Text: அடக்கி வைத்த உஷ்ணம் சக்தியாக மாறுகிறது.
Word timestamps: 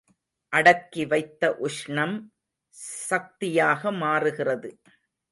அடக்கி 0.53 1.05
வைத்த 1.05 1.43
உஷ்ணம் 1.61 2.15
சக்தியாக 3.07 3.91
மாறுகிறது. 3.99 4.71